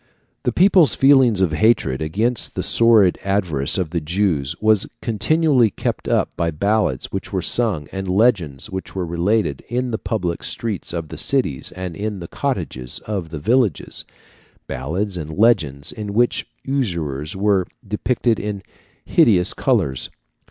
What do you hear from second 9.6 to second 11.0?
in the public streets